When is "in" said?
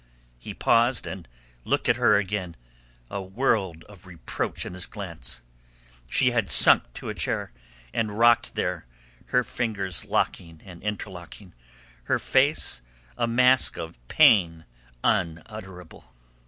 4.65-4.73